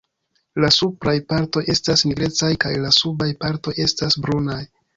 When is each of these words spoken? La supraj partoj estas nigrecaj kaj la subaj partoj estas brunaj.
La 0.63 0.69
supraj 0.75 1.13
partoj 1.33 1.63
estas 1.75 2.03
nigrecaj 2.09 2.51
kaj 2.65 2.73
la 2.89 2.95
subaj 2.99 3.31
partoj 3.47 3.77
estas 3.87 4.21
brunaj. 4.27 4.61